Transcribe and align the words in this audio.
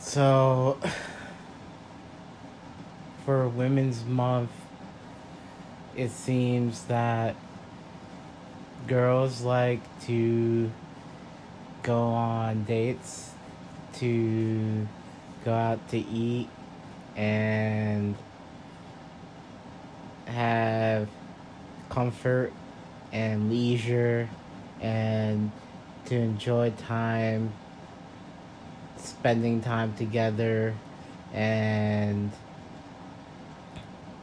So, 0.00 0.78
for 3.26 3.48
Women's 3.48 4.04
Month, 4.04 4.50
it 5.94 6.10
seems 6.10 6.84
that 6.84 7.36
girls 8.86 9.42
like 9.42 9.80
to 10.06 10.70
go 11.82 12.00
on 12.00 12.64
dates, 12.64 13.32
to 13.94 14.88
go 15.44 15.52
out 15.52 15.86
to 15.90 15.98
eat, 15.98 16.48
and 17.14 18.16
have 20.24 21.08
comfort 21.90 22.54
and 23.12 23.50
leisure 23.50 24.30
and 24.80 25.52
to 26.06 26.16
enjoy 26.16 26.70
time 26.70 27.52
spending 29.00 29.60
time 29.60 29.94
together 29.94 30.74
and 31.32 32.30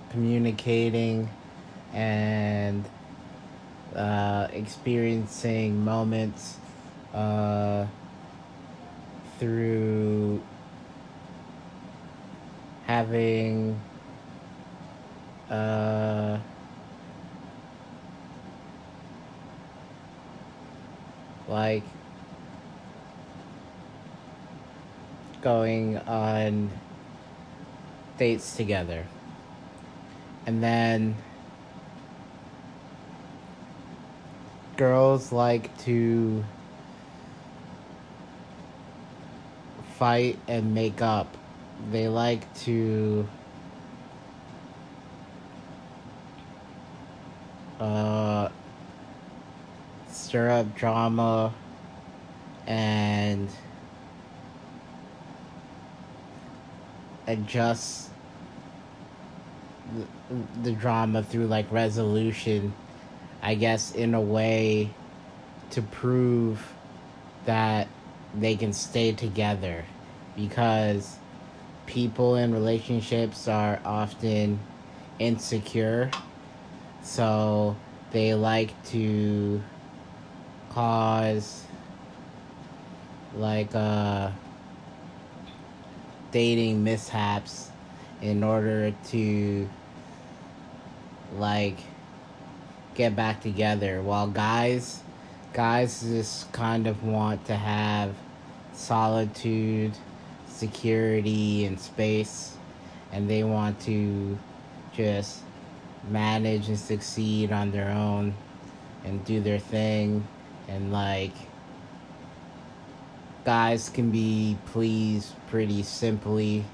communicating 0.09 1.29
and 1.93 2.83
uh, 3.95 4.47
experiencing 4.51 5.83
moments 5.83 6.57
uh, 7.13 7.85
through 9.39 10.41
having 12.85 13.79
uh, 15.49 16.37
like 21.47 21.83
going 25.47 25.97
on 25.99 26.69
dates 28.17 28.57
together. 28.57 29.05
And 30.45 30.61
then 30.61 31.15
girls 34.75 35.31
like 35.31 35.65
to 35.85 36.43
fight 39.97 40.37
and 40.49 40.75
make 40.75 41.01
up. 41.01 41.37
They 41.91 42.09
like 42.09 42.53
to 42.65 43.25
uh, 47.79 48.49
stir 50.09 50.49
up 50.49 50.75
drama 50.75 51.53
and 52.65 53.49
adjust 57.27 58.09
the, 59.95 60.05
the 60.63 60.71
drama 60.71 61.23
through 61.23 61.47
like 61.47 61.71
resolution 61.71 62.73
i 63.41 63.53
guess 63.55 63.93
in 63.93 64.13
a 64.13 64.21
way 64.21 64.89
to 65.69 65.81
prove 65.81 66.73
that 67.45 67.87
they 68.35 68.55
can 68.55 68.73
stay 68.73 69.11
together. 69.11 69.85
Because 70.35 71.17
people 71.85 72.35
in 72.35 72.53
relationships 72.53 73.47
are 73.47 73.79
often 73.83 74.59
insecure. 75.19 76.11
So 77.01 77.75
they 78.11 78.33
like 78.33 78.71
to 78.89 79.61
cause 80.71 81.63
like 83.35 83.73
uh 83.73 84.29
dating 86.31 86.83
mishaps 86.83 87.71
in 88.21 88.43
order 88.43 88.93
to 89.07 89.69
like 91.35 91.77
get 92.95 93.15
back 93.15 93.41
together. 93.41 94.01
While 94.01 94.27
guys 94.27 95.01
guys 95.53 96.01
just 96.01 96.51
kind 96.51 96.85
of 96.87 97.03
want 97.03 97.43
to 97.45 97.55
have 97.55 98.13
solitude 98.73 99.91
security 100.47 101.65
and 101.65 101.79
space 101.79 102.55
and 103.11 103.29
they 103.29 103.43
want 103.43 103.79
to 103.79 104.37
just 104.93 105.41
manage 106.09 106.67
and 106.67 106.77
succeed 106.77 107.51
on 107.51 107.71
their 107.71 107.89
own 107.89 108.33
and 109.03 109.23
do 109.25 109.41
their 109.41 109.59
thing 109.59 110.27
and 110.67 110.91
like 110.91 111.33
guys 113.47 113.87
can 113.87 114.11
be 114.11 114.57
pleased 114.65 115.33
pretty 115.47 115.81
simply 115.81 116.65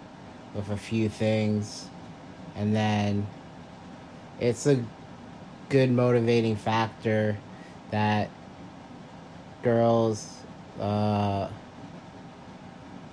with 0.55 0.67
a 0.71 0.75
few 0.75 1.07
things. 1.07 1.87
And 2.55 2.75
then 2.75 3.27
it's 4.39 4.65
a 4.65 4.83
good 5.69 5.91
motivating 5.91 6.55
factor 6.55 7.37
that 7.91 8.27
girls 9.61 10.35
uh, 10.79 11.47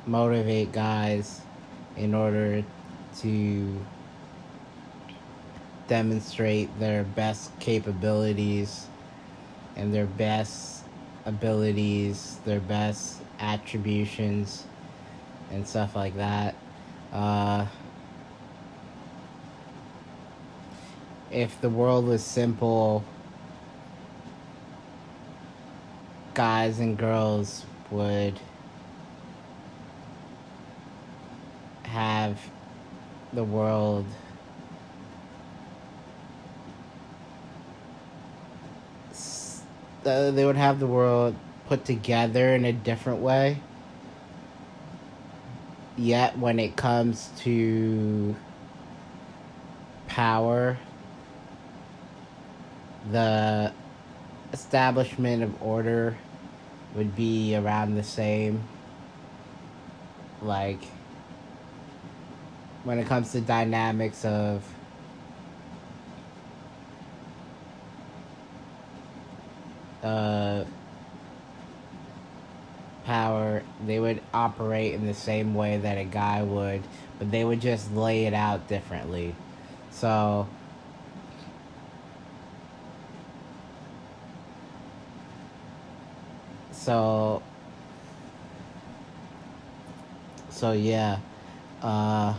motivate 0.07 0.73
guys 0.73 1.43
in 1.99 2.15
order 2.15 2.65
to 3.19 3.79
demonstrate 5.87 6.71
their 6.81 7.05
best 7.05 7.51
capabilities 7.61 8.87
and 9.77 9.93
their 9.93 10.07
best 10.07 10.85
abilities, 11.27 12.39
their 12.47 12.61
best 12.61 13.21
attributions, 13.41 14.65
and 15.51 15.67
stuff 15.67 15.97
like 15.97 16.17
that. 16.17 16.55
Uh, 17.13 17.67
if 21.31 21.61
the 21.61 21.69
world 21.69 22.07
was 22.07 22.23
simple, 22.23 23.05
guys 26.35 26.79
and 26.79 26.97
girls 26.97 27.65
would 27.91 28.39
have 31.83 32.39
the 33.33 33.43
world 33.43 34.07
they 40.03 40.45
would 40.45 40.57
have 40.57 40.81
the 40.81 40.87
world 40.87 41.35
put 41.71 41.85
together 41.85 42.53
in 42.53 42.65
a 42.65 42.73
different 42.73 43.21
way. 43.21 43.57
Yet 45.97 46.37
when 46.37 46.59
it 46.59 46.75
comes 46.75 47.31
to 47.43 48.35
power, 50.09 50.77
the 53.13 53.73
establishment 54.53 55.45
of 55.45 55.63
order 55.63 56.17
would 56.97 57.15
be 57.15 57.55
around 57.55 57.95
the 57.95 58.03
same. 58.03 58.65
Like, 60.43 60.83
when 62.83 62.99
it 62.99 63.07
comes 63.07 63.31
to 63.31 63.41
dynamics 63.41 64.25
of 64.25 64.65
uh, 70.03 70.65
power, 73.05 73.63
they 73.87 73.99
would 73.99 74.23
operate 74.33 74.95
in 74.95 75.07
the 75.07 75.15
same 75.15 75.55
way 75.55 75.79
that 75.79 75.99
a 75.99 76.05
guy 76.05 76.43
would, 76.43 76.83
but 77.19 77.31
they 77.31 77.45
would 77.45 77.61
just 77.61 77.93
lay 77.95 78.27
it 78.27 78.35
out 78.35 78.69
differently. 78.69 79.35
So, 79.91 80.49
so, 86.73 87.43
so 90.51 90.73
yeah, 90.73 91.19
uh, 91.83 92.35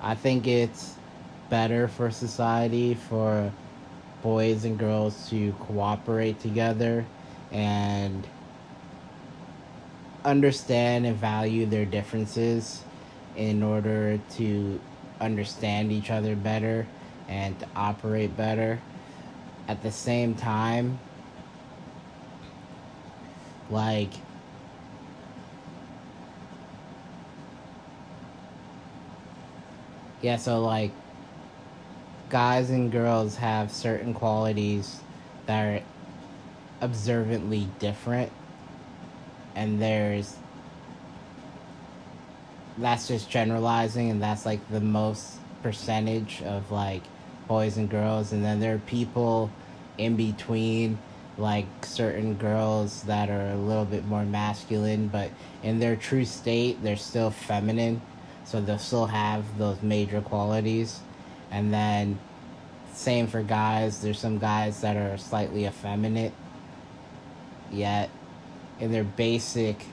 I 0.00 0.14
think 0.14 0.46
it's 0.46 0.94
better 1.50 1.88
for 1.88 2.10
society 2.10 2.94
for 2.94 3.52
boys 4.22 4.64
and 4.64 4.78
girls 4.78 5.28
to 5.30 5.52
cooperate 5.52 6.40
together 6.40 7.04
and 7.52 8.26
understand 10.26 11.06
and 11.06 11.16
value 11.16 11.64
their 11.66 11.84
differences 11.84 12.82
in 13.36 13.62
order 13.62 14.18
to 14.32 14.80
understand 15.20 15.92
each 15.92 16.10
other 16.10 16.34
better 16.34 16.86
and 17.28 17.58
to 17.60 17.66
operate 17.76 18.36
better. 18.36 18.80
At 19.68 19.82
the 19.82 19.92
same 19.92 20.34
time, 20.34 20.98
like, 23.70 24.12
yeah, 30.20 30.36
so 30.36 30.60
like, 30.60 30.90
guys 32.28 32.70
and 32.70 32.90
girls 32.90 33.36
have 33.36 33.70
certain 33.70 34.12
qualities 34.12 35.00
that 35.46 35.64
are 35.64 35.82
observantly 36.80 37.68
different 37.78 38.32
and 39.56 39.82
there's 39.82 40.36
that's 42.78 43.08
just 43.08 43.28
generalizing 43.28 44.10
and 44.10 44.22
that's 44.22 44.46
like 44.46 44.60
the 44.70 44.80
most 44.80 45.38
percentage 45.62 46.42
of 46.42 46.70
like 46.70 47.02
boys 47.48 47.76
and 47.76 47.90
girls 47.90 48.32
and 48.32 48.44
then 48.44 48.60
there 48.60 48.74
are 48.74 48.78
people 48.80 49.50
in 49.98 50.14
between 50.14 50.96
like 51.38 51.66
certain 51.82 52.34
girls 52.34 53.02
that 53.02 53.28
are 53.28 53.50
a 53.50 53.56
little 53.56 53.84
bit 53.84 54.04
more 54.04 54.24
masculine 54.24 55.08
but 55.08 55.30
in 55.64 55.80
their 55.80 55.96
true 55.96 56.24
state 56.24 56.80
they're 56.82 56.96
still 56.96 57.30
feminine 57.30 58.00
so 58.46 58.60
they'll 58.60 58.78
still 58.78 59.06
have 59.06 59.58
those 59.58 59.82
major 59.82 60.20
qualities. 60.20 61.00
And 61.50 61.72
then 61.72 62.18
same 62.92 63.26
for 63.26 63.42
guys 63.42 64.00
there's 64.00 64.18
some 64.18 64.38
guys 64.38 64.80
that 64.80 64.96
are 64.96 65.18
slightly 65.18 65.66
effeminate 65.66 66.32
yet 67.70 68.08
in 68.80 68.92
their 68.92 69.04
basic 69.04 69.86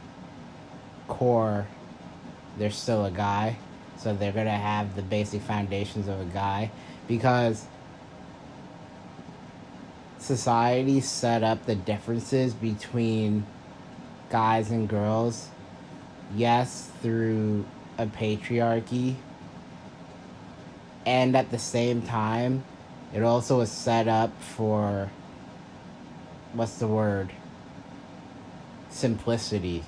core 1.08 1.68
they're 2.58 2.72
still 2.72 3.06
a 3.06 3.12
guy. 3.12 3.58
So 3.98 4.14
they're 4.14 4.32
gonna 4.32 4.52
have 4.52 4.96
the 4.96 5.02
basic 5.02 5.42
foundations 5.42 6.08
of 6.08 6.20
a 6.20 6.26
guy 6.26 6.72
because 7.08 7.66
society 10.20 11.02
set 11.02 11.44
up 11.44 11.66
the 11.66 11.76
differences 11.76 12.54
between 12.54 13.46
guys 14.30 14.72
and 14.72 14.88
girls 14.88 15.50
yes 16.36 16.90
through 17.02 17.66
a 17.98 18.06
patriarchy. 18.06 19.16
And 21.06 21.36
at 21.36 21.52
the 21.52 21.60
same 21.60 22.02
time 22.02 22.64
it 23.14 23.24
also 23.24 23.62
is 23.62 23.72
set 23.72 24.08
up 24.08 24.32
for 24.42 25.10
what's 26.54 26.76
the 26.76 26.88
word 26.88 27.32
simplicity 28.94 29.84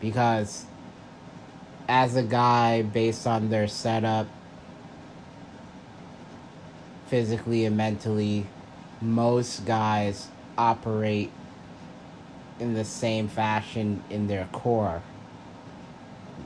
because 0.00 0.66
as 1.88 2.16
a 2.16 2.22
guy 2.22 2.82
based 2.82 3.26
on 3.26 3.48
their 3.48 3.66
setup 3.66 4.26
physically 7.06 7.64
and 7.64 7.76
mentally 7.76 8.46
most 9.00 9.64
guys 9.66 10.28
operate 10.56 11.30
in 12.60 12.74
the 12.74 12.84
same 12.84 13.28
fashion 13.28 14.02
in 14.08 14.26
their 14.28 14.48
core. 14.52 15.02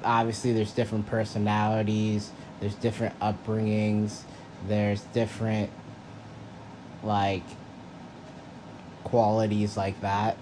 Obviously 0.03 0.53
there's 0.53 0.73
different 0.73 1.07
personalities 1.07 2.31
there's 2.61 2.75
different 2.75 3.19
upbringings 3.21 4.23
there's 4.67 5.03
different 5.13 5.71
like 7.03 7.43
qualities 9.05 9.77
like 9.77 10.01
that 10.01 10.37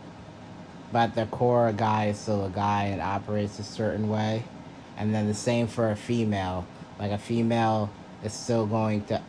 but 0.93 1.15
the 1.15 1.27
core 1.27 1.73
guy 1.73 2.07
is 2.07 2.19
still 2.19 2.45
a 2.45 2.51
guy. 2.51 2.85
And 2.85 3.01
operates 3.01 3.59
a 3.59 3.65
certain 3.65 4.09
way. 4.09 4.45
And 4.97 5.15
then 5.15 5.27
the 5.27 5.35
same 5.35 5.67
for 5.67 5.91
a 5.91 5.97
female. 5.97 6.67
Like 6.99 7.11
a 7.11 7.19
female 7.19 7.91
is 8.25 8.33
still 8.33 8.67
going 8.67 9.05
to 9.07 9.21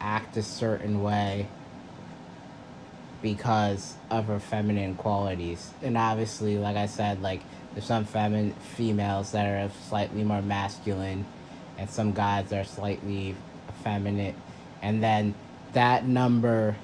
act 0.00 0.36
a 0.36 0.42
certain 0.42 1.02
way 1.02 1.46
because 3.22 3.94
of 4.10 4.26
her 4.26 4.40
feminine 4.40 4.94
qualities. 4.94 5.72
And 5.82 5.98
obviously 5.98 6.56
like 6.56 6.76
i 6.76 6.86
said 6.86 7.20
like 7.20 7.42
there's 7.74 7.84
some 7.84 8.06
feminine 8.06 8.52
females 8.76 9.32
that 9.32 9.44
are 9.46 9.70
slightly 9.88 10.24
more 10.24 10.40
masculine 10.40 11.26
and 11.76 11.88
some 11.90 12.12
guys 12.12 12.52
are 12.52 12.64
slightly 12.64 13.34
effeminate. 13.68 14.34
And 14.80 15.02
then 15.02 15.34
that 15.74 16.06
number 16.06 16.76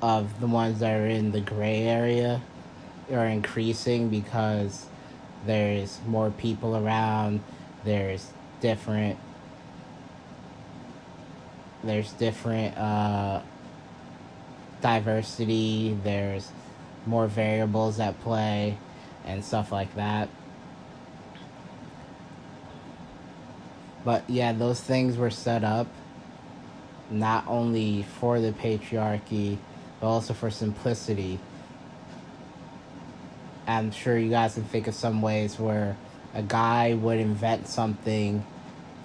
of 0.00 0.40
the 0.40 0.46
ones 0.46 0.78
that 0.80 1.00
are 1.00 1.06
in 1.06 1.32
the 1.32 1.40
gray 1.40 1.82
area 1.82 2.40
are 3.12 3.26
increasing 3.26 4.08
because 4.08 4.86
there's 5.44 6.00
more 6.06 6.30
people 6.30 6.76
around 6.76 7.40
there's 7.84 8.30
different 8.60 9.18
there's 11.84 12.10
different 12.12 12.76
uh, 12.76 13.40
diversity 14.80 15.96
there's 16.02 16.50
more 17.06 17.28
variables 17.28 18.00
at 18.00 18.20
play 18.22 18.76
and 19.24 19.44
stuff 19.44 19.70
like 19.70 19.94
that. 19.94 20.28
But 24.04 24.28
yeah 24.28 24.52
those 24.52 24.80
things 24.80 25.16
were 25.16 25.30
set 25.30 25.62
up 25.62 25.86
not 27.08 27.44
only 27.46 28.02
for 28.02 28.40
the 28.40 28.50
patriarchy 28.50 29.58
but 30.00 30.08
also 30.08 30.34
for 30.34 30.50
simplicity 30.50 31.38
I'm 33.68 33.90
sure 33.90 34.16
you 34.16 34.30
guys 34.30 34.54
can 34.54 34.62
think 34.64 34.86
of 34.86 34.94
some 34.94 35.22
ways 35.22 35.58
where 35.58 35.96
a 36.34 36.42
guy 36.42 36.94
would 36.94 37.18
invent 37.18 37.66
something 37.66 38.46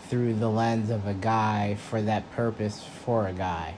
through 0.08 0.36
the 0.36 0.50
lens 0.50 0.92
of 0.92 1.08
a 1.08 1.16
guy 1.16 1.76
for 1.90 2.00
that 2.04 2.30
purpose 2.34 2.84
for 3.04 3.28
a 3.28 3.34
guy. 3.34 3.74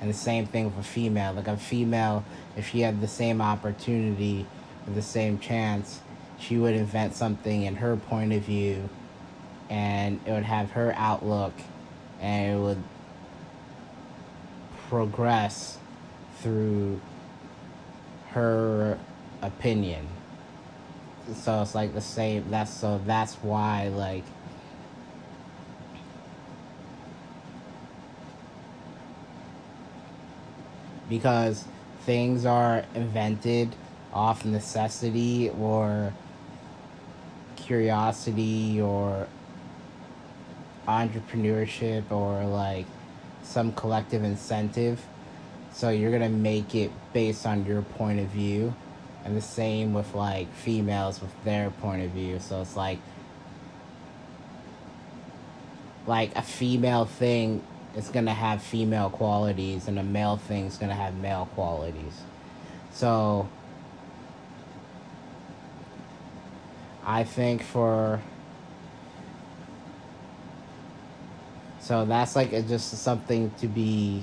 And 0.00 0.10
the 0.10 0.14
same 0.14 0.46
thing 0.46 0.66
with 0.66 0.78
a 0.78 0.82
female. 0.82 1.32
Like 1.32 1.48
a 1.48 1.56
female, 1.56 2.24
if 2.56 2.68
she 2.68 2.80
had 2.80 3.00
the 3.00 3.08
same 3.08 3.40
opportunity 3.40 4.46
or 4.86 4.92
the 4.92 5.02
same 5.02 5.38
chance, 5.38 6.02
she 6.38 6.58
would 6.58 6.74
invent 6.74 7.14
something 7.14 7.62
in 7.62 7.76
her 7.76 7.96
point 7.96 8.34
of 8.34 8.42
view 8.42 8.90
and 9.70 10.20
it 10.26 10.30
would 10.30 10.44
have 10.44 10.72
her 10.72 10.92
outlook 10.96 11.54
and 12.20 12.54
it 12.54 12.62
would 12.62 12.82
progress 14.88 15.78
through 16.40 17.00
her 18.30 18.98
opinion 19.42 20.06
so 21.34 21.62
it's 21.62 21.74
like 21.74 21.94
the 21.94 22.00
same 22.00 22.44
that's 22.50 22.72
so 22.72 23.00
that's 23.06 23.34
why 23.36 23.88
like 23.88 24.24
because 31.08 31.64
things 32.02 32.44
are 32.44 32.84
invented 32.94 33.74
off 34.12 34.44
necessity 34.44 35.50
or 35.50 36.12
curiosity 37.56 38.80
or 38.80 39.26
entrepreneurship 40.86 42.10
or 42.10 42.44
like 42.46 42.86
some 43.42 43.72
collective 43.72 44.24
incentive. 44.24 45.04
So 45.72 45.90
you're 45.90 46.10
gonna 46.10 46.28
make 46.28 46.74
it 46.74 46.90
based 47.12 47.46
on 47.46 47.64
your 47.66 47.82
point 47.82 48.20
of 48.20 48.26
view 48.28 48.74
and 49.28 49.36
the 49.36 49.42
same 49.42 49.92
with 49.92 50.14
like 50.14 50.52
females 50.54 51.20
with 51.20 51.32
their 51.44 51.70
point 51.70 52.02
of 52.02 52.10
view. 52.12 52.38
So 52.40 52.62
it's 52.62 52.76
like 52.76 52.98
like 56.06 56.34
a 56.34 56.42
female 56.42 57.04
thing 57.04 57.62
is 57.94 58.08
gonna 58.08 58.32
have 58.32 58.62
female 58.62 59.10
qualities 59.10 59.86
and 59.86 59.98
a 59.98 60.02
male 60.02 60.38
thing 60.38 60.64
is 60.64 60.78
gonna 60.78 60.94
have 60.94 61.14
male 61.16 61.46
qualities. 61.54 62.22
So 62.92 63.48
i 67.08 67.24
think 67.24 67.62
for 67.62 68.20
so 71.80 72.04
that's 72.04 72.36
like 72.36 72.50
just 72.68 72.90
something 72.98 73.50
to 73.58 73.66
be 73.66 74.22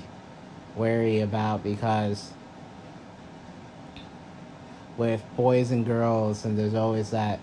wary 0.76 1.20
about 1.20 1.64
because 1.64 2.30
with 4.96 5.22
boys 5.36 5.70
and 5.70 5.84
girls, 5.84 6.44
and 6.44 6.58
there's 6.58 6.74
always 6.74 7.10
that 7.10 7.40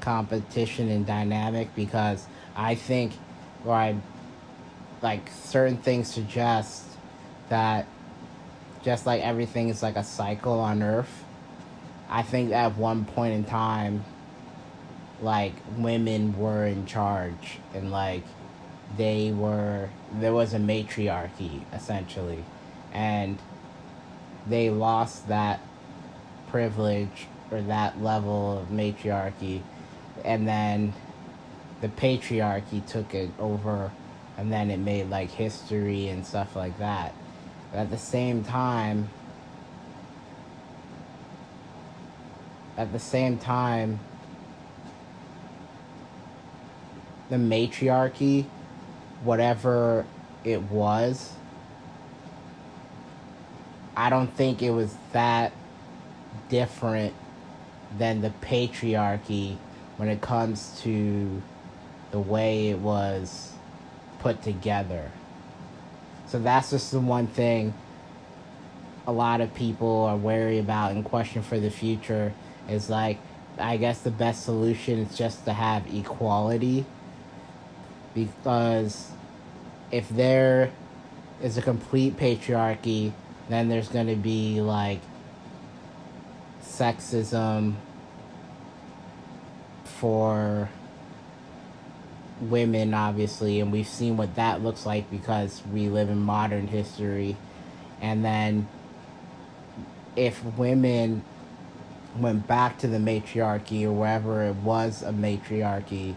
competition 0.00 0.88
and 0.88 1.06
dynamic 1.06 1.74
because 1.74 2.26
I 2.56 2.74
think, 2.74 3.12
or 3.64 3.74
I 3.74 3.96
like 5.02 5.30
certain 5.30 5.76
things 5.76 6.12
suggest 6.12 6.84
that 7.48 7.86
just 8.82 9.06
like 9.06 9.22
everything 9.22 9.68
is 9.68 9.82
like 9.82 9.96
a 9.96 10.04
cycle 10.04 10.58
on 10.60 10.82
Earth. 10.82 11.24
I 12.08 12.22
think 12.22 12.52
at 12.52 12.76
one 12.76 13.04
point 13.04 13.34
in 13.34 13.44
time, 13.44 14.04
like 15.22 15.52
women 15.76 16.36
were 16.38 16.66
in 16.66 16.86
charge 16.86 17.58
and 17.74 17.90
like 17.90 18.24
they 18.96 19.30
were 19.32 19.88
there 20.14 20.32
was 20.32 20.54
a 20.54 20.58
matriarchy 20.58 21.64
essentially 21.72 22.42
and 22.92 23.38
they 24.48 24.70
lost 24.70 25.28
that 25.28 25.60
privilege 26.50 27.26
or 27.50 27.60
that 27.62 28.02
level 28.02 28.58
of 28.58 28.70
matriarchy. 28.70 29.62
And 30.24 30.46
then 30.46 30.92
the 31.80 31.88
patriarchy 31.88 32.86
took 32.86 33.14
it 33.14 33.30
over 33.38 33.90
and 34.36 34.52
then 34.52 34.70
it 34.70 34.78
made 34.78 35.10
like 35.10 35.30
history 35.30 36.08
and 36.08 36.26
stuff 36.26 36.56
like 36.56 36.78
that. 36.78 37.14
But 37.72 37.80
at 37.80 37.90
the 37.90 37.98
same 37.98 38.44
time 38.44 39.08
at 42.80 42.92
the 42.92 42.98
same 42.98 43.36
time 43.36 44.00
the 47.28 47.36
matriarchy 47.36 48.46
whatever 49.22 50.06
it 50.44 50.62
was 50.62 51.34
i 53.94 54.08
don't 54.08 54.34
think 54.34 54.62
it 54.62 54.70
was 54.70 54.94
that 55.12 55.52
different 56.50 57.14
than 57.96 58.20
the 58.20 58.30
patriarchy 58.42 59.56
when 59.96 60.08
it 60.08 60.20
comes 60.20 60.78
to 60.82 61.42
the 62.10 62.18
way 62.18 62.68
it 62.68 62.78
was 62.78 63.52
put 64.18 64.42
together. 64.42 65.10
So 66.26 66.38
that's 66.38 66.70
just 66.70 66.92
the 66.92 67.00
one 67.00 67.26
thing 67.26 67.74
a 69.06 69.12
lot 69.12 69.40
of 69.40 69.52
people 69.54 70.04
are 70.04 70.16
wary 70.16 70.58
about 70.58 70.92
and 70.92 71.04
question 71.04 71.42
for 71.42 71.58
the 71.58 71.70
future 71.70 72.32
is 72.68 72.90
like 72.90 73.18
I 73.58 73.76
guess 73.76 74.00
the 74.00 74.10
best 74.10 74.44
solution 74.44 75.00
is 75.00 75.16
just 75.16 75.44
to 75.46 75.52
have 75.52 75.92
equality 75.92 76.84
because 78.14 79.10
if 79.90 80.08
there 80.08 80.70
is 81.42 81.58
a 81.58 81.62
complete 81.62 82.16
patriarchy 82.16 83.12
then 83.48 83.68
there's 83.68 83.88
going 83.88 84.06
to 84.06 84.16
be 84.16 84.60
like 84.60 85.00
sexism 86.80 87.74
for 89.84 90.68
women 92.40 92.94
obviously 92.94 93.60
and 93.60 93.70
we've 93.70 93.86
seen 93.86 94.16
what 94.16 94.34
that 94.36 94.62
looks 94.62 94.86
like 94.86 95.10
because 95.10 95.62
we 95.72 95.88
live 95.88 96.08
in 96.08 96.18
modern 96.18 96.66
history. 96.66 97.36
And 98.00 98.24
then 98.24 98.66
if 100.16 100.42
women 100.56 101.22
went 102.16 102.46
back 102.46 102.78
to 102.78 102.88
the 102.88 102.98
matriarchy 102.98 103.84
or 103.84 103.92
wherever 103.92 104.42
it 104.44 104.56
was 104.56 105.02
a 105.02 105.12
matriarchy 105.12 106.16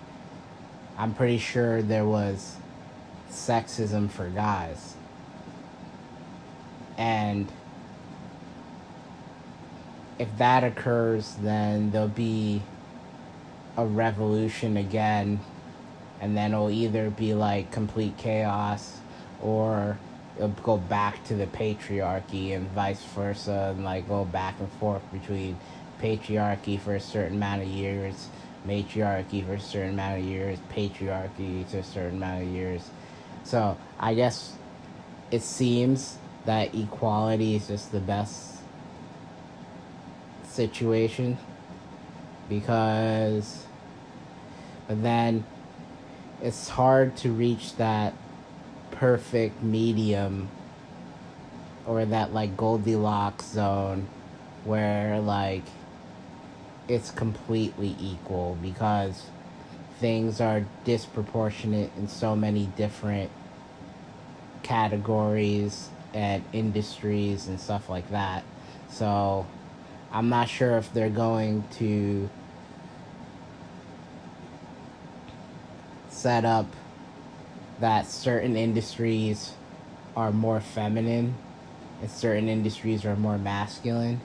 i'm 0.97 1.13
pretty 1.13 1.37
sure 1.37 1.83
there 1.83 2.05
was 2.05 2.55
sexism 3.33 4.09
for 4.09 4.29
guys. 4.29 4.95
And 6.97 7.51
if 10.23 10.37
that 10.37 10.63
occurs 10.63 11.35
then 11.41 11.91
there'll 11.91 12.07
be 12.07 12.61
a 13.75 13.85
revolution 13.85 14.77
again 14.77 15.37
and 16.21 16.37
then 16.37 16.53
it'll 16.53 16.69
either 16.69 17.09
be 17.09 17.33
like 17.33 17.69
complete 17.71 18.15
chaos 18.17 18.99
or 19.41 19.97
it'll 20.37 20.47
go 20.63 20.77
back 20.77 21.21
to 21.25 21.35
the 21.35 21.45
patriarchy 21.47 22.55
and 22.55 22.69
vice 22.71 23.03
versa 23.03 23.73
and 23.75 23.83
like 23.83 24.07
go 24.07 24.23
back 24.23 24.57
and 24.59 24.71
forth 24.73 25.03
between 25.11 25.57
patriarchy 26.01 26.79
for 26.79 26.95
a 26.95 27.01
certain 27.01 27.35
amount 27.35 27.61
of 27.61 27.67
years 27.67 28.29
matriarchy 28.65 29.45
for 29.45 29.55
a 29.55 29.59
certain 29.59 29.89
amount 29.89 30.19
of 30.19 30.25
years 30.25 30.57
patriarchy 30.73 31.69
to 31.69 31.79
a 31.79 31.83
certain 31.83 32.15
amount 32.15 32.43
of 32.43 32.47
years. 32.47 32.89
So 33.43 33.77
i 33.99 34.13
guess 34.13 34.53
it 35.31 35.41
seems 35.41 36.17
that 36.45 36.73
equality 36.73 37.55
is 37.55 37.67
just 37.67 37.91
the 37.91 37.99
best 37.99 38.52
situation 40.53 41.37
because 42.49 43.65
but 44.87 45.01
then 45.01 45.43
it's 46.41 46.69
hard 46.69 47.15
to 47.17 47.31
reach 47.31 47.75
that 47.77 48.13
perfect 48.91 49.63
medium 49.63 50.49
or 51.85 52.05
that 52.05 52.33
like 52.33 52.55
Goldilocks 52.55 53.45
zone 53.45 54.07
where 54.65 55.19
like 55.19 55.63
it's 56.87 57.11
completely 57.11 57.95
equal 57.99 58.57
because 58.61 59.23
things 59.99 60.41
are 60.41 60.65
disproportionate 60.83 61.91
in 61.97 62.07
so 62.07 62.35
many 62.35 62.67
different 62.77 63.31
categories 64.63 65.89
and 66.13 66.43
industries 66.53 67.47
and 67.47 67.59
stuff 67.59 67.89
like 67.89 68.09
that. 68.11 68.43
So 68.89 69.45
I'm 70.13 70.29
not 70.29 70.47
sure 70.47 70.77
if 70.77 70.93
they're 70.93 71.09
going 71.09 71.63
to 71.77 72.29
set 76.07 76.45
up 76.45 76.67
that 77.79 78.05
certain 78.07 78.55
industries 78.55 79.53
are 80.15 80.31
more 80.31 80.61
feminine 80.61 81.33
and 81.99 82.11
certain 82.11 82.47
industries 82.47 83.05
are 83.05 83.15
more 83.15 83.37
masculine? 83.37 84.21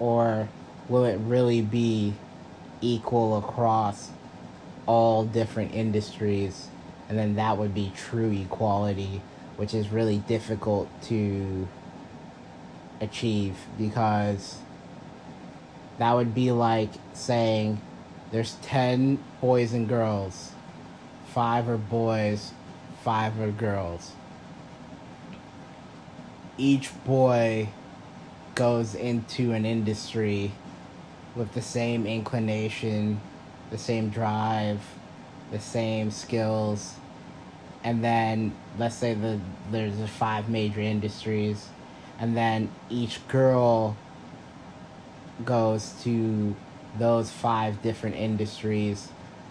Or 0.00 0.48
will 0.88 1.04
it 1.04 1.18
really 1.20 1.62
be 1.62 2.14
equal 2.80 3.38
across 3.38 4.10
all 4.86 5.24
different 5.24 5.74
industries? 5.74 6.68
And 7.08 7.16
then 7.16 7.36
that 7.36 7.56
would 7.56 7.72
be 7.72 7.92
true 7.94 8.32
equality, 8.32 9.22
which 9.56 9.74
is 9.74 9.90
really 9.90 10.18
difficult 10.18 10.88
to 11.04 11.68
achieve 13.00 13.56
because 13.78 14.58
that 15.98 16.12
would 16.12 16.34
be 16.34 16.50
like 16.50 16.90
saying 17.12 17.80
there's 18.32 18.54
10 18.62 19.22
boys 19.40 19.72
and 19.72 19.88
girls. 19.88 20.52
Five 21.28 21.68
are 21.68 21.76
boys, 21.76 22.52
five 23.02 23.40
are 23.40 23.50
girls. 23.50 24.12
Each 26.56 26.90
boy 27.04 27.68
goes 28.54 28.94
into 28.94 29.52
an 29.52 29.64
industry 29.64 30.52
with 31.34 31.52
the 31.54 31.62
same 31.62 32.06
inclination, 32.06 33.20
the 33.70 33.78
same 33.78 34.08
drive, 34.08 34.80
the 35.50 35.58
same 35.58 36.10
skills. 36.10 36.94
And 37.82 38.02
then 38.02 38.54
let's 38.78 38.94
say 38.94 39.14
the 39.14 39.40
there's 39.70 39.94
five 40.10 40.48
major 40.48 40.80
industries 40.80 41.68
and 42.18 42.36
then 42.36 42.70
each 42.90 43.26
girl 43.28 43.96
goes 45.44 45.94
to 46.04 46.54
those 46.98 47.30
five 47.30 47.82
different 47.82 48.16
industries. 48.16 49.08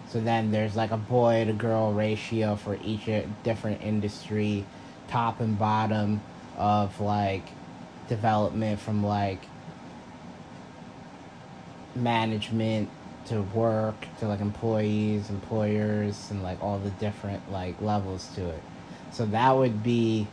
So 0.08 0.20
then 0.20 0.50
there's 0.50 0.76
like 0.76 0.90
a 0.90 0.96
boy 0.96 1.44
to 1.44 1.52
girl 1.52 1.92
ratio 1.92 2.56
for 2.56 2.78
each 2.84 3.08
different 3.42 3.82
industry, 3.82 4.64
top 5.08 5.40
and 5.40 5.58
bottom 5.58 6.20
of 6.56 7.00
like 7.00 7.44
development 8.08 8.80
from 8.80 9.04
like 9.04 9.40
management 11.94 12.88
to 13.26 13.40
work 13.42 14.06
to 14.20 14.28
like 14.28 14.40
employees, 14.40 15.30
employers, 15.30 16.30
and 16.30 16.42
like 16.42 16.62
all 16.62 16.78
the 16.78 16.90
different 16.90 17.50
like 17.50 17.80
levels 17.80 18.28
to 18.34 18.48
it. 18.48 18.62
So 19.12 19.26
that 19.26 19.56
would 19.56 19.82
be 19.82 20.26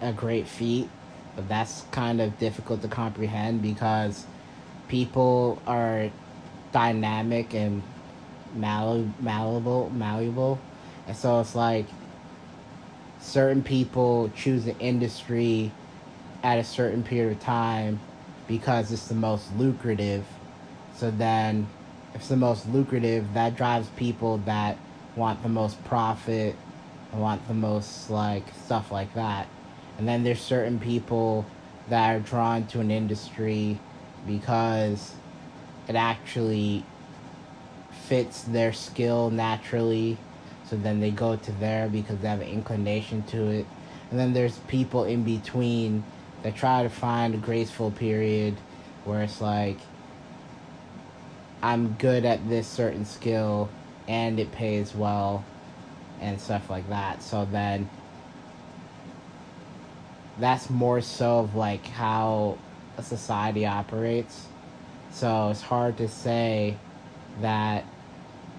a 0.00 0.12
great 0.12 0.46
feat, 0.46 0.88
but 1.36 1.48
that's 1.48 1.82
kind 1.92 2.20
of 2.20 2.38
difficult 2.38 2.82
to 2.82 2.88
comprehend 2.88 3.62
because 3.62 4.26
people 4.88 5.62
are 5.66 6.10
dynamic 6.72 7.54
and 7.54 7.82
mal- 8.54 9.08
malleable, 9.20 9.90
malleable, 9.90 10.58
and 11.06 11.16
so 11.16 11.40
it's 11.40 11.54
like 11.54 11.86
certain 13.20 13.62
people 13.62 14.30
choose 14.34 14.66
an 14.66 14.76
industry 14.80 15.70
at 16.42 16.58
a 16.58 16.64
certain 16.64 17.02
period 17.02 17.32
of 17.32 17.40
time 17.40 18.00
because 18.48 18.90
it's 18.92 19.08
the 19.08 19.14
most 19.14 19.54
lucrative. 19.56 20.24
So 20.94 21.10
then, 21.10 21.66
if 22.14 22.20
it's 22.20 22.28
the 22.28 22.36
most 22.36 22.68
lucrative, 22.68 23.34
that 23.34 23.56
drives 23.56 23.88
people 23.96 24.38
that 24.38 24.78
want 25.16 25.42
the 25.42 25.48
most 25.48 25.82
profit 25.84 26.56
want 27.16 27.46
the 27.48 27.54
most 27.54 28.10
like 28.10 28.44
stuff 28.64 28.92
like 28.92 29.12
that. 29.14 29.48
And 29.98 30.06
then 30.06 30.24
there's 30.24 30.40
certain 30.40 30.78
people 30.78 31.46
that 31.88 32.14
are 32.14 32.20
drawn 32.20 32.66
to 32.68 32.80
an 32.80 32.90
industry 32.90 33.78
because 34.26 35.12
it 35.88 35.94
actually 35.94 36.84
fits 38.06 38.42
their 38.42 38.72
skill 38.72 39.30
naturally. 39.30 40.18
So 40.68 40.76
then 40.76 41.00
they 41.00 41.10
go 41.10 41.36
to 41.36 41.52
there 41.52 41.88
because 41.88 42.18
they 42.18 42.28
have 42.28 42.40
an 42.40 42.48
inclination 42.48 43.22
to 43.24 43.48
it. 43.48 43.66
And 44.10 44.18
then 44.18 44.32
there's 44.32 44.58
people 44.68 45.04
in 45.04 45.22
between 45.24 46.04
that 46.42 46.56
try 46.56 46.82
to 46.82 46.88
find 46.88 47.34
a 47.34 47.38
graceful 47.38 47.90
period 47.90 48.56
where 49.04 49.22
it's 49.22 49.40
like, 49.40 49.78
I'm 51.62 51.94
good 51.94 52.24
at 52.24 52.48
this 52.48 52.66
certain 52.66 53.04
skill 53.04 53.68
and 54.08 54.38
it 54.38 54.52
pays 54.52 54.94
well 54.94 55.44
and 56.20 56.40
stuff 56.40 56.70
like 56.70 56.88
that. 56.88 57.22
So 57.22 57.44
then 57.50 57.88
that's 60.38 60.68
more 60.70 61.00
so 61.00 61.40
of 61.40 61.54
like 61.54 61.86
how 61.86 62.58
a 62.98 63.02
society 63.02 63.66
operates 63.66 64.46
so 65.10 65.48
it's 65.50 65.62
hard 65.62 65.96
to 65.96 66.08
say 66.08 66.76
that 67.40 67.84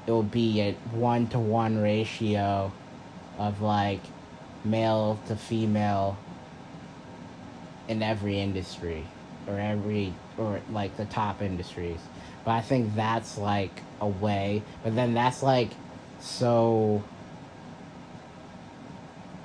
it 0.06 0.12
will 0.12 0.24
be 0.24 0.62
a 0.62 0.72
one 0.92 1.28
to 1.28 1.40
one 1.40 1.78
ratio 1.78 2.72
of 3.38 3.62
like 3.62 4.02
male 4.64 5.20
to 5.28 5.36
female 5.36 6.18
in 7.88 8.02
every 8.02 8.40
industry 8.40 9.06
or 9.48 9.60
every 9.60 10.14
or 10.38 10.60
like 10.72 10.96
the 10.98 11.06
top 11.06 11.42
industries. 11.42 12.00
But 12.44 12.52
I 12.52 12.62
think 12.62 12.96
that's 12.96 13.38
like 13.38 13.82
a 14.00 14.08
way. 14.08 14.64
But 14.84 14.96
then 14.96 15.14
that's 15.14 15.44
like 15.44 15.72
so 16.20 17.04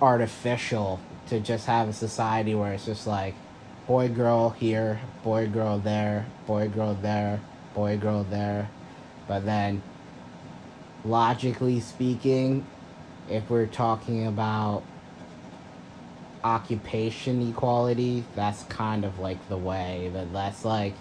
artificial 0.00 1.00
to 1.28 1.40
just 1.40 1.66
have 1.66 1.88
a 1.88 1.92
society 1.92 2.54
where 2.54 2.72
it's 2.72 2.84
just 2.84 3.06
like 3.06 3.34
boy 3.86 4.08
girl 4.08 4.50
here, 4.50 5.00
boy 5.22 5.48
girl 5.48 5.78
there, 5.78 6.26
boy 6.46 6.68
girl 6.68 6.94
there, 6.94 7.40
boy 7.74 7.96
girl 7.96 8.24
there. 8.24 8.68
But 9.26 9.44
then 9.44 9.82
logically 11.04 11.80
speaking, 11.80 12.66
if 13.28 13.48
we're 13.50 13.66
talking 13.66 14.26
about 14.26 14.82
occupation 16.44 17.48
equality, 17.48 18.24
that's 18.34 18.64
kind 18.64 19.04
of 19.04 19.18
like 19.18 19.48
the 19.48 19.56
way. 19.56 20.10
But 20.12 20.32
that's 20.32 20.64
like, 20.64 20.94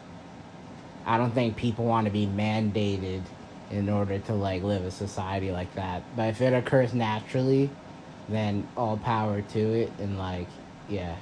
I 1.06 1.18
don't 1.18 1.32
think 1.32 1.56
people 1.56 1.86
want 1.86 2.06
to 2.06 2.12
be 2.12 2.28
mandated 2.28 3.24
in 3.70 3.90
order 3.90 4.20
to 4.20 4.34
like 4.34 4.64
live 4.64 4.86
a 4.86 4.92
society 4.92 5.52
like 5.52 5.74
that. 5.76 6.04
But 6.16 6.30
if 6.30 6.42
it 6.42 6.54
occurs 6.54 6.94
naturally, 6.94 7.70
then 8.30 8.68
all 8.78 8.98
power 8.98 9.42
to 9.42 9.60
it. 9.60 9.92
And 10.00 10.18
like, 10.18 10.48
yeah. 10.88 11.16